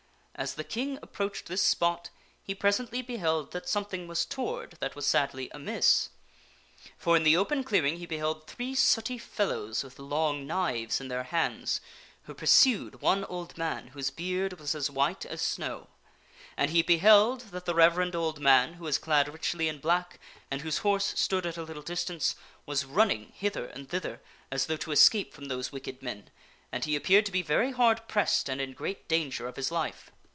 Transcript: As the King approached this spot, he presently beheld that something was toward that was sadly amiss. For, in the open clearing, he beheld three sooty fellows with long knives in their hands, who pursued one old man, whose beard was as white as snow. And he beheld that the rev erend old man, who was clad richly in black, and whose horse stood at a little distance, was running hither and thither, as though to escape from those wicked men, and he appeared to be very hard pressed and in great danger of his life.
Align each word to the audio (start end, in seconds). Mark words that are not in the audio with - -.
As 0.35 0.55
the 0.55 0.63
King 0.63 0.97
approached 1.03 1.45
this 1.45 1.61
spot, 1.61 2.09
he 2.41 2.55
presently 2.55 3.03
beheld 3.03 3.51
that 3.51 3.69
something 3.69 4.07
was 4.07 4.25
toward 4.25 4.71
that 4.79 4.95
was 4.95 5.05
sadly 5.05 5.51
amiss. 5.53 6.09
For, 6.97 7.15
in 7.15 7.21
the 7.21 7.37
open 7.37 7.63
clearing, 7.63 7.97
he 7.97 8.07
beheld 8.07 8.47
three 8.47 8.73
sooty 8.73 9.19
fellows 9.19 9.83
with 9.83 9.99
long 9.99 10.47
knives 10.47 10.99
in 10.99 11.09
their 11.09 11.25
hands, 11.25 11.79
who 12.23 12.33
pursued 12.33 13.03
one 13.03 13.23
old 13.25 13.55
man, 13.55 13.89
whose 13.89 14.09
beard 14.09 14.53
was 14.59 14.73
as 14.73 14.89
white 14.89 15.27
as 15.27 15.43
snow. 15.43 15.89
And 16.57 16.71
he 16.71 16.81
beheld 16.81 17.41
that 17.51 17.65
the 17.65 17.75
rev 17.75 17.95
erend 17.97 18.15
old 18.15 18.39
man, 18.39 18.73
who 18.75 18.85
was 18.85 18.97
clad 18.97 19.31
richly 19.31 19.67
in 19.67 19.77
black, 19.77 20.19
and 20.49 20.61
whose 20.61 20.79
horse 20.79 21.13
stood 21.19 21.45
at 21.45 21.57
a 21.57 21.61
little 21.63 21.83
distance, 21.83 22.35
was 22.65 22.83
running 22.83 23.31
hither 23.35 23.67
and 23.67 23.87
thither, 23.87 24.19
as 24.49 24.65
though 24.65 24.77
to 24.77 24.91
escape 24.91 25.35
from 25.35 25.49
those 25.49 25.71
wicked 25.71 26.01
men, 26.01 26.31
and 26.71 26.85
he 26.85 26.95
appeared 26.95 27.27
to 27.27 27.31
be 27.31 27.43
very 27.43 27.73
hard 27.73 28.07
pressed 28.07 28.49
and 28.49 28.59
in 28.59 28.73
great 28.73 29.07
danger 29.07 29.47
of 29.47 29.55
his 29.55 29.69
life. 29.71 30.09